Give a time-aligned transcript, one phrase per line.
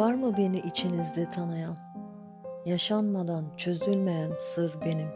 [0.00, 1.76] Var mı beni içinizde tanıyan?
[2.66, 5.08] Yaşanmadan çözülmeyen sır benim.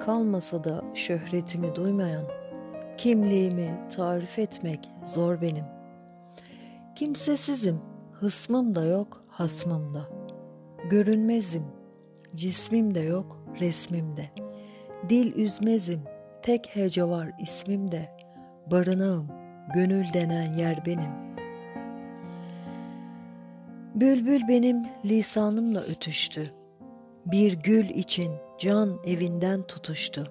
[0.00, 2.24] Kalmasa da şöhretimi duymayan,
[2.98, 5.64] kimliğimi tarif etmek zor benim.
[6.94, 7.80] Kimsesizim,
[8.12, 10.08] hısmım da yok, hasmım da.
[10.90, 11.64] Görünmezim,
[12.34, 14.30] cismim de yok, resmimde.
[15.08, 16.00] Dil üzmezim,
[16.42, 18.16] tek hece var ismimde.
[18.70, 19.28] Barınağım,
[19.74, 21.21] gönül denen yer benim.''
[23.94, 26.50] Bülbül benim lisanımla ötüştü.
[27.26, 30.24] Bir gül için can evinden tutuştu.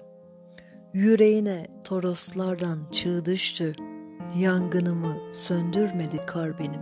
[0.94, 3.72] Yüreğine toroslardan çığ düştü.
[4.38, 6.80] Yangınımı söndürmedi kar benim.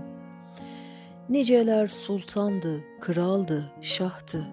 [1.29, 4.47] Niceler sultandı, kraldı, şahtı.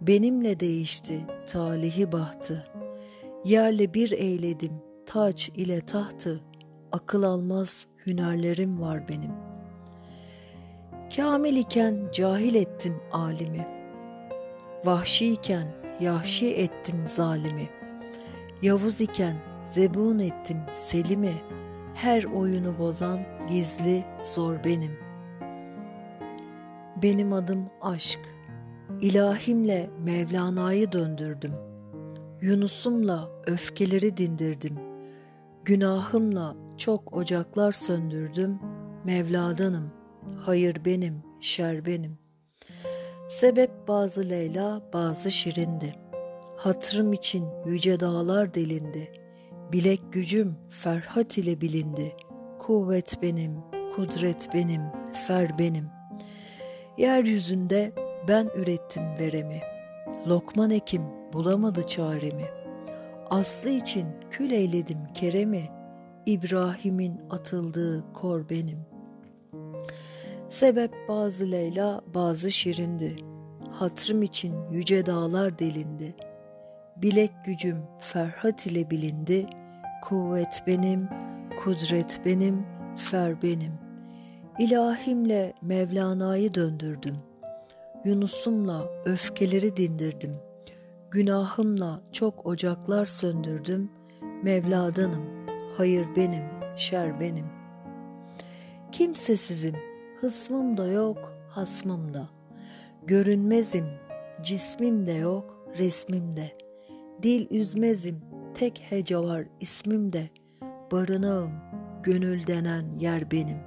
[0.00, 2.64] Benimle değişti talihi bahtı.
[3.44, 4.72] Yerle bir eyledim
[5.06, 6.40] taç ile tahtı.
[6.92, 9.41] Akıl almaz hünerlerim var benim.''
[11.16, 13.66] Kamil iken cahil ettim alimi.
[14.84, 17.68] Vahşi iken yahşi ettim zalimi.
[18.62, 21.34] Yavuz iken zebun ettim selimi.
[21.94, 24.92] Her oyunu bozan gizli zor benim.
[27.02, 28.20] Benim adım aşk.
[29.00, 31.52] İlahimle Mevlana'yı döndürdüm.
[32.40, 34.74] Yunus'umla öfkeleri dindirdim.
[35.64, 38.58] Günahımla çok ocaklar söndürdüm.
[39.04, 40.01] Mevladanım.''
[40.38, 42.18] Hayır benim, şer benim.
[43.28, 45.94] Sebep bazı Leyla, bazı Şirindi.
[46.56, 49.12] Hatırım için yüce dağlar delindi.
[49.72, 52.16] Bilek gücüm ferhat ile bilindi.
[52.58, 53.56] Kuvvet benim,
[53.96, 54.82] kudret benim,
[55.26, 55.88] fer benim.
[56.98, 57.92] Yeryüzünde
[58.28, 59.60] ben ürettim veremi.
[60.28, 62.46] Lokman ekim bulamadı çaremi.
[63.30, 65.68] Aslı için kül eyledim keremi.
[66.26, 68.91] İbrahim'in atıldığı kor benim.''
[70.52, 73.16] Sebep bazı Leyla bazı şirindi.
[73.70, 76.14] Hatrım için yüce dağlar delindi.
[76.96, 79.46] Bilek gücüm ferhat ile bilindi.
[80.02, 81.08] Kuvvet benim,
[81.64, 83.72] kudret benim, fer benim.
[84.58, 87.16] İlahimle Mevlana'yı döndürdüm.
[88.04, 90.36] Yunus'umla öfkeleri dindirdim.
[91.10, 93.90] Günahımla çok ocaklar söndürdüm.
[94.42, 95.24] Mevladanım,
[95.76, 96.44] hayır benim,
[96.76, 97.46] şer benim.
[98.92, 99.91] Kimsesizim,
[100.22, 102.28] Hısmım da yok, hasmım da.
[103.06, 103.86] Görünmezim,
[104.42, 106.50] cismim de yok, resmim de.
[107.22, 108.20] Dil üzmezim,
[108.54, 110.30] tek hece var ismim de.
[110.92, 111.52] Barınağım,
[112.02, 113.58] gönül denen yer benim.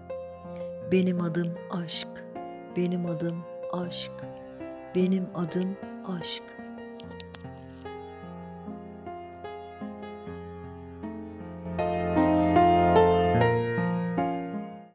[0.92, 2.08] Benim adım aşk,
[2.78, 4.12] benim adım aşk,
[4.96, 5.78] benim adım
[6.08, 6.44] aşk.